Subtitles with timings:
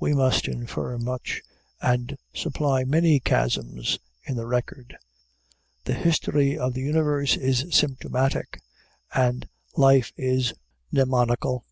[0.00, 1.40] We must infer much,
[1.80, 4.96] and supply many chasms in the record.
[5.84, 8.60] The history of the universe is symptomatic,
[9.14, 10.52] and life is
[10.90, 11.64] mnemonical.